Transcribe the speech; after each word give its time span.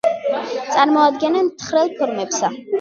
წარმოადგენენ 0.77 1.53
მთხრელ 1.53 1.95
ფორმებსა. 2.03 2.55